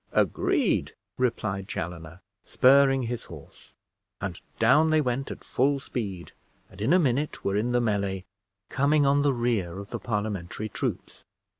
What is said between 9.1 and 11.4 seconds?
the rear of the Parliamentary troops.